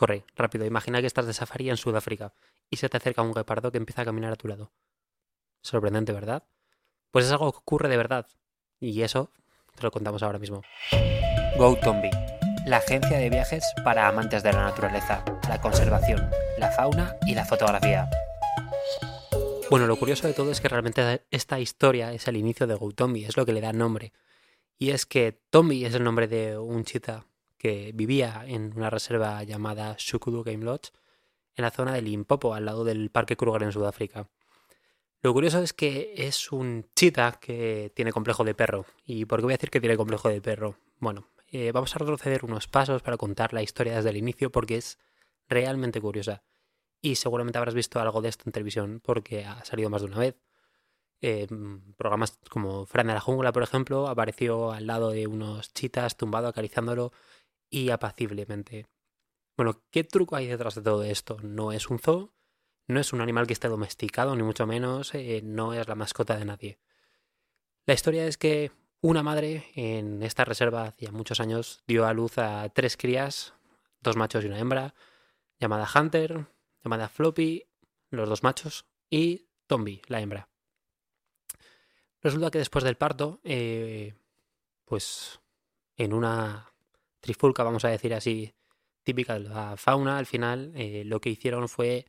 [0.00, 2.32] Corre, rápido, imagina que estás de safari en Sudáfrica
[2.70, 4.72] y se te acerca un guepardo que empieza a caminar a tu lado.
[5.60, 6.42] Sorprendente, ¿verdad?
[7.10, 8.26] Pues es algo que ocurre de verdad.
[8.80, 9.30] Y eso
[9.74, 10.62] te lo contamos ahora mismo.
[11.58, 12.08] GoTombi,
[12.64, 17.44] la agencia de viajes para amantes de la naturaleza, la conservación, la fauna y la
[17.44, 18.08] fotografía.
[19.68, 23.26] Bueno, lo curioso de todo es que realmente esta historia es el inicio de GoTombi,
[23.26, 24.14] es lo que le da nombre.
[24.78, 27.26] Y es que Tombi es el nombre de un chita
[27.60, 30.92] que vivía en una reserva llamada Shukudu Game Lodge,
[31.54, 34.30] en la zona de Limpopo, al lado del Parque Kruger en Sudáfrica.
[35.20, 38.86] Lo curioso es que es un chita que tiene complejo de perro.
[39.04, 40.76] ¿Y por qué voy a decir que tiene complejo de perro?
[41.00, 44.76] Bueno, eh, vamos a retroceder unos pasos para contar la historia desde el inicio porque
[44.76, 44.98] es
[45.46, 46.42] realmente curiosa
[47.02, 50.18] y seguramente habrás visto algo de esto en televisión porque ha salido más de una
[50.18, 50.36] vez.
[51.20, 51.46] Eh,
[51.98, 56.48] programas como Fran de la Jungla, por ejemplo, apareció al lado de unos chitas tumbado
[56.48, 57.12] acariciándolo
[57.70, 58.88] y apaciblemente.
[59.56, 61.38] Bueno, ¿qué truco hay detrás de todo esto?
[61.42, 62.32] No es un zoo,
[62.86, 66.36] no es un animal que esté domesticado, ni mucho menos, eh, no es la mascota
[66.36, 66.78] de nadie.
[67.86, 72.38] La historia es que una madre en esta reserva hacía muchos años dio a luz
[72.38, 73.54] a tres crías,
[74.00, 74.94] dos machos y una hembra,
[75.58, 76.46] llamada Hunter,
[76.84, 77.66] llamada Floppy,
[78.10, 80.48] los dos machos, y Tombi, la hembra.
[82.22, 84.14] Resulta que después del parto, eh,
[84.84, 85.40] pues
[85.96, 86.69] en una
[87.20, 88.54] trifulca, vamos a decir así,
[89.02, 92.06] típica de la fauna, al final eh, lo que hicieron fue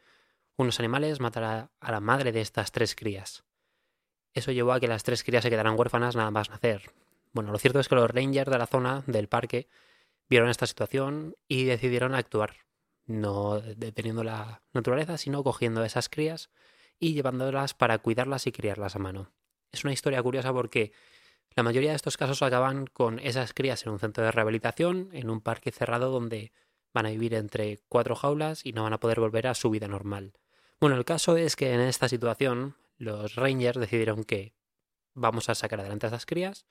[0.57, 3.43] unos animales matar a, a, la madre de estas tres crías.
[4.33, 6.91] Eso llevó a que las tres crías se quedaran huérfanas nada más nacer.
[7.33, 9.67] Bueno, lo cierto es que los rangers de la zona del parque
[10.29, 12.55] vieron esta situación y decidieron actuar
[13.05, 16.49] no deteniendo la naturaleza, sino cogiendo esas crías
[16.99, 19.31] y llevándolas para cuidarlas y criarlas a mano.
[19.71, 20.93] Es una historia curiosa porque
[21.55, 25.29] la mayoría de estos casos acaban con esas crías en un centro de rehabilitación, en
[25.29, 26.53] un parque cerrado donde
[26.93, 29.87] van a vivir entre cuatro jaulas y no van a poder volver a su vida
[29.87, 30.33] normal.
[30.79, 34.53] Bueno, el caso es que en esta situación los Rangers decidieron que
[35.13, 36.65] vamos a sacar adelante a esas crías,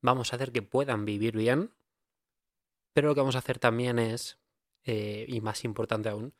[0.00, 1.72] vamos a hacer que puedan vivir bien,
[2.92, 4.38] pero lo que vamos a hacer también es
[4.84, 6.34] eh, y más importante aún,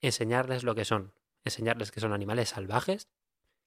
[0.00, 1.12] enseñarles lo que son.
[1.44, 3.08] Enseñarles que son animales salvajes,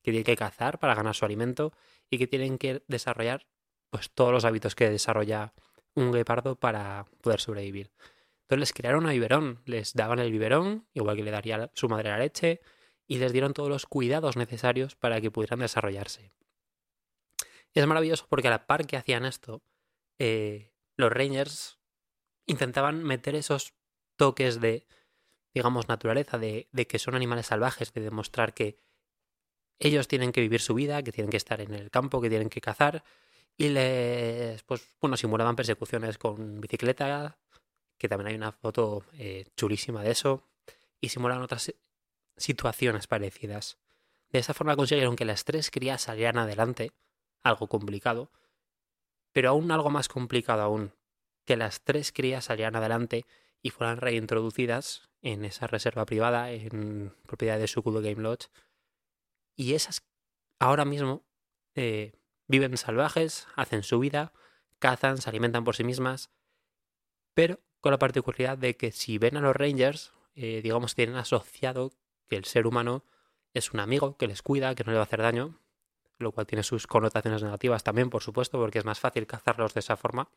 [0.09, 1.74] que tienen que cazar para ganar su alimento
[2.09, 3.47] y que tienen que desarrollar
[3.90, 5.53] pues, todos los hábitos que desarrolla
[5.96, 7.92] un guepardo para poder sobrevivir.
[8.42, 12.09] Entonces les crearon un biberón, les daban el biberón, igual que le daría su madre
[12.09, 12.62] la leche,
[13.08, 16.31] y les dieron todos los cuidados necesarios para que pudieran desarrollarse.
[17.74, 19.62] es maravilloso porque a la par que hacían esto,
[20.18, 21.80] eh, los Rangers
[22.46, 23.74] intentaban meter esos
[24.16, 24.88] toques de,
[25.53, 28.80] digamos, naturaleza, de, de, que son animales salvajes, de demostrar que
[29.79, 32.50] ellos tienen que vivir su vida, que tienen que estar en el campo, que tienen
[32.50, 33.03] que cazar,
[33.57, 37.38] y les, pues, bueno, simulaban persecuciones con bicicleta,
[37.97, 40.44] que también hay una foto eh, chulísima de eso,
[41.01, 41.73] y simulaban otras
[42.38, 43.78] situaciones parecidas.
[44.29, 46.91] De esa forma consiguieron que las tres crías salieran adelante,
[47.41, 48.31] algo complicado,
[49.31, 50.94] pero aún algo más complicado aún,
[51.45, 53.25] que las tres crías salieran adelante
[53.62, 58.47] y fueran reintroducidas en esa reserva privada en propiedad de Sukudo Game Lodge.
[59.59, 60.08] Y esas
[60.58, 61.25] ahora mismo
[61.75, 62.14] eh,
[62.47, 64.31] viven salvajes, hacen su vida,
[64.80, 66.31] cazan, se alimentan por sí mismas,
[67.34, 71.92] pero con la particularidad de que si ven a los Rangers, eh, digamos, tienen asociado
[72.30, 73.03] que el ser humano
[73.53, 75.59] es un amigo que les cuida, que no le va a hacer daño,
[76.19, 79.81] lo cual tiene sus connotaciones negativas también, por supuesto, porque es más fácil cazarlos de
[79.81, 80.30] esa forma.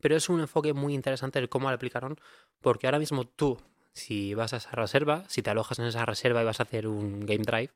[0.00, 2.20] Pero es un enfoque muy interesante el cómo lo aplicaron,
[2.60, 3.60] porque ahora mismo tú,
[3.92, 6.86] si vas a esa reserva, si te alojas en esa reserva y vas a hacer
[6.86, 7.72] un game drive,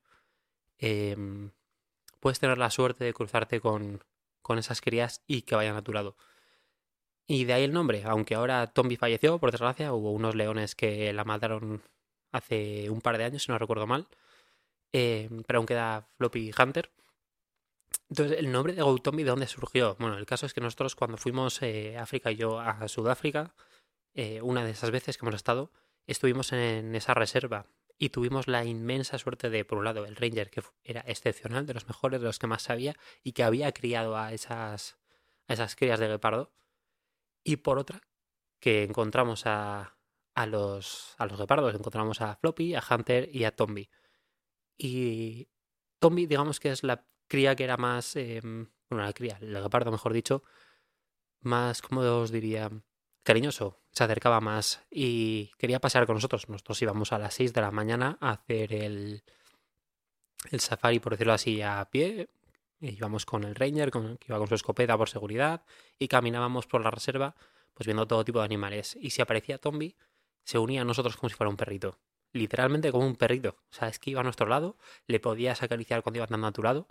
[0.78, 1.16] eh,
[2.20, 4.02] puedes tener la suerte de cruzarte con,
[4.42, 6.16] con esas crías y que vayan a tu lado.
[7.26, 11.12] Y de ahí el nombre, aunque ahora Tombi falleció, por desgracia, hubo unos leones que
[11.12, 11.82] la mataron
[12.32, 14.06] hace un par de años, si no recuerdo mal,
[14.92, 16.90] eh, pero aún queda Floppy Hunter.
[18.10, 19.96] Entonces, ¿el nombre de Gautombi de dónde surgió?
[19.98, 23.54] Bueno, el caso es que nosotros cuando fuimos eh, África y yo a Sudáfrica,
[24.14, 25.72] eh, una de esas veces que hemos estado,
[26.06, 27.66] estuvimos en esa reserva
[27.98, 31.74] y tuvimos la inmensa suerte de, por un lado, el Ranger, que era excepcional, de
[31.74, 34.98] los mejores, de los que más sabía, y que había criado a esas,
[35.46, 36.52] a esas crías de guepardo,
[37.44, 38.00] y por otra,
[38.58, 39.96] que encontramos a,
[40.34, 43.90] a, los, a los guepardos, encontramos a Floppy, a Hunter y a Tombi.
[44.76, 45.48] Y
[45.98, 49.92] Tombi, digamos que es la cría que era más, eh, bueno, la cría, el leopardo
[49.92, 50.42] mejor dicho,
[51.40, 52.70] más, como os diría,
[53.24, 56.48] cariñoso, se acercaba más y quería pasear con nosotros.
[56.48, 59.24] Nosotros íbamos a las 6 de la mañana a hacer el,
[60.50, 62.28] el safari, por decirlo así, a pie.
[62.80, 65.64] Íbamos con el ranger, con, que iba con su escopeta por seguridad,
[65.98, 67.34] y caminábamos por la reserva,
[67.72, 68.96] pues viendo todo tipo de animales.
[69.00, 69.96] Y si aparecía Tombi,
[70.44, 71.98] se unía a nosotros como si fuera un perrito.
[72.32, 73.56] Literalmente como un perrito.
[73.70, 74.76] O sea, es que iba a nuestro lado,
[75.06, 76.88] le podías acariciar cuando iba andando a tu lado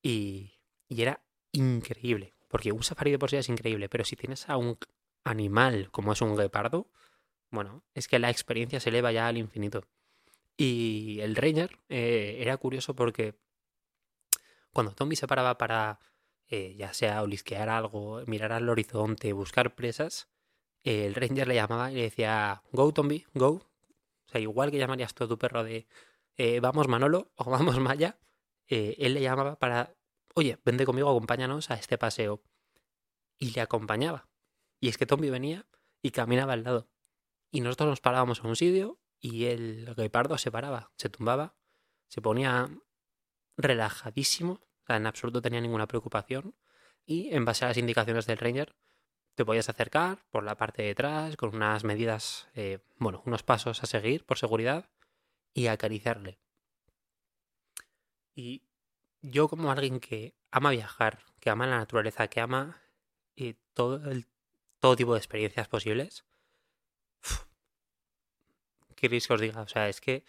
[0.00, 0.54] y,
[0.88, 1.20] y era
[1.52, 2.34] increíble.
[2.48, 4.78] Porque un safari de por sí es increíble, pero si tienes a un
[5.26, 6.88] animal como es un guepardo,
[7.50, 9.84] bueno, es que la experiencia se eleva ya al infinito.
[10.56, 13.34] Y el Ranger eh, era curioso porque
[14.72, 15.98] cuando Tommy se paraba para
[16.48, 20.28] eh, ya sea olisquear algo, mirar al horizonte, buscar presas,
[20.82, 23.48] el Ranger le llamaba y le decía, go Tommy, go.
[24.26, 25.86] O sea, igual que llamarías tú a tu perro de,
[26.36, 28.18] eh, vamos Manolo o vamos Maya,
[28.68, 29.94] él le llamaba para,
[30.34, 32.42] oye, vente conmigo, acompáñanos a este paseo.
[33.38, 34.28] Y le acompañaba.
[34.86, 35.66] Y es que Tommy venía
[36.00, 36.88] y caminaba al lado.
[37.50, 41.56] Y nosotros nos parábamos en un sitio y el guepardo se paraba, se tumbaba,
[42.06, 42.70] se ponía
[43.56, 46.54] relajadísimo, o sea, en absoluto tenía ninguna preocupación.
[47.04, 48.76] Y en base a las indicaciones del Ranger,
[49.34, 53.82] te podías acercar por la parte de atrás con unas medidas, eh, bueno, unos pasos
[53.82, 54.88] a seguir por seguridad
[55.52, 56.38] y acariciarle.
[58.36, 58.62] Y
[59.20, 62.80] yo como alguien que ama viajar, que ama la naturaleza, que ama
[63.34, 64.28] eh, todo, el,
[64.86, 66.24] todo tipo de experiencias posibles,
[68.94, 69.62] ¿qué queréis que os diga?
[69.62, 70.22] O sea, es que...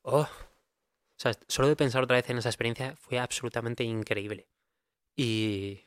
[0.00, 4.48] Oh, o sea, solo de pensar otra vez en esa experiencia fue absolutamente increíble.
[5.14, 5.84] Y...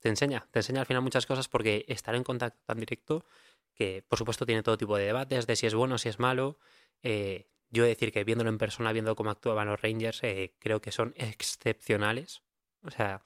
[0.00, 3.24] Te enseña, te enseña al final muchas cosas porque estar en contacto tan directo,
[3.72, 6.58] que por supuesto tiene todo tipo de debates de si es bueno, si es malo.
[7.02, 10.54] Eh, yo he de decir que viéndolo en persona, viendo cómo actuaban los Rangers, eh,
[10.58, 12.42] creo que son excepcionales.
[12.82, 13.24] O sea,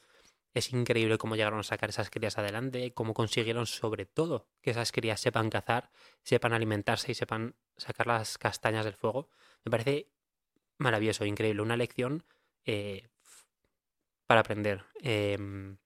[0.58, 4.93] es increíble cómo llegaron a sacar esas crías adelante, cómo consiguieron sobre todo que esas
[4.93, 5.90] crías sepan cazar,
[6.22, 9.28] sepan alimentarse y sepan sacar las castañas del fuego.
[9.64, 10.08] Me parece
[10.78, 12.25] maravilloso, increíble, una lección
[12.64, 13.08] eh,
[14.26, 14.84] para aprender.
[15.00, 15.78] Em,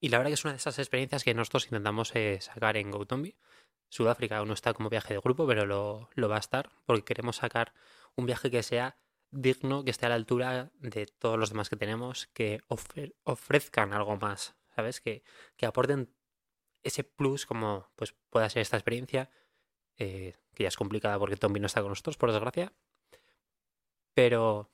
[0.00, 2.90] y la verdad que es una de esas experiencias que nosotros intentamos eh, sacar en
[2.90, 3.36] GoTombi.
[3.88, 7.04] Sudáfrica aún no está como viaje de grupo, pero lo, lo va a estar porque
[7.04, 7.74] queremos sacar
[8.14, 8.96] un viaje que sea
[9.30, 14.16] digno, que esté a la altura de todos los demás que tenemos, que ofrezcan algo
[14.16, 15.00] más, ¿sabes?
[15.00, 15.22] Que,
[15.56, 16.12] que, aporten
[16.82, 19.30] ese plus como pues pueda ser esta experiencia,
[19.98, 22.72] eh, que ya es complicada porque Tommy no está con nosotros, por desgracia,
[24.14, 24.70] pero,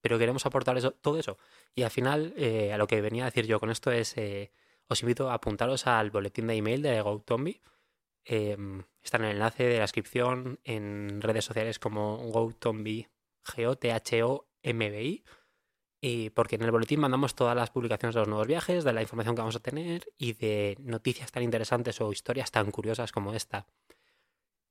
[0.00, 1.38] pero queremos aportar eso, todo eso.
[1.74, 4.52] Y al final, eh, a lo que venía a decir yo con esto es, eh,
[4.88, 7.60] os invito a apuntaros al boletín de email de GoTombi.
[8.24, 13.06] Em, está en el enlace de la descripción en redes sociales como GoTombi
[13.46, 15.24] G-O-T-H-O-M-B-I.
[16.00, 19.02] Y porque en el boletín mandamos todas las publicaciones de los nuevos viajes, de la
[19.02, 23.32] información que vamos a tener y de noticias tan interesantes o historias tan curiosas como
[23.32, 23.66] esta.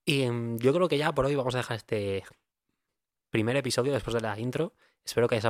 [0.05, 2.23] Y em, yo creo que ya por hoy vamos a dejar este
[3.31, 4.73] primer episodio después de la intro.
[5.03, 5.41] Espero que,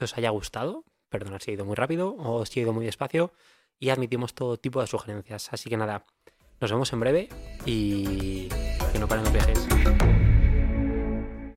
[0.00, 0.84] os haya gustado.
[1.08, 3.32] Perdonad si he ido muy rápido o si he ido muy despacio.
[3.78, 5.52] Y admitimos todo tipo de sugerencias.
[5.52, 6.06] Así que nada,
[6.60, 7.28] nos vemos en breve
[7.66, 8.48] y
[8.92, 10.23] que no paren los viajes.